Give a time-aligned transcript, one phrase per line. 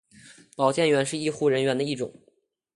[0.55, 2.11] 保健员是医护人员的一种。